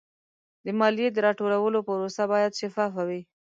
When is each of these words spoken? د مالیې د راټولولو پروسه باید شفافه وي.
د 0.65 0.67
مالیې 0.79 1.09
د 1.13 1.17
راټولولو 1.27 1.79
پروسه 1.87 2.23
باید 2.31 2.57
شفافه 2.59 3.01
وي. 3.09 3.21